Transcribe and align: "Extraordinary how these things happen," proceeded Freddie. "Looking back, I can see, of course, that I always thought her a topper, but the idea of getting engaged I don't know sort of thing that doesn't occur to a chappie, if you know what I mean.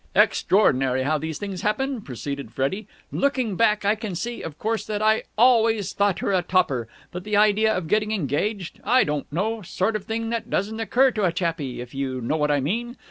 "Extraordinary 0.15 1.03
how 1.03 1.19
these 1.19 1.37
things 1.37 1.61
happen," 1.61 2.01
proceeded 2.01 2.51
Freddie. 2.51 2.87
"Looking 3.11 3.55
back, 3.55 3.85
I 3.85 3.93
can 3.93 4.15
see, 4.15 4.41
of 4.41 4.57
course, 4.57 4.83
that 4.87 4.99
I 4.99 5.21
always 5.37 5.93
thought 5.93 6.17
her 6.21 6.33
a 6.33 6.41
topper, 6.41 6.87
but 7.11 7.23
the 7.23 7.37
idea 7.37 7.71
of 7.71 7.87
getting 7.87 8.11
engaged 8.11 8.79
I 8.83 9.03
don't 9.03 9.31
know 9.31 9.61
sort 9.61 9.95
of 9.95 10.05
thing 10.05 10.31
that 10.31 10.49
doesn't 10.49 10.79
occur 10.79 11.11
to 11.11 11.25
a 11.25 11.31
chappie, 11.31 11.81
if 11.81 11.93
you 11.93 12.19
know 12.19 12.35
what 12.37 12.49
I 12.49 12.59
mean. 12.59 12.97